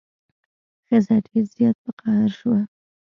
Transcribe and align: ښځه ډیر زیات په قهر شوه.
ښځه 0.85 1.15
ډیر 1.27 1.43
زیات 1.53 1.77
په 1.83 1.91
قهر 1.99 2.29
شوه. 2.39 2.59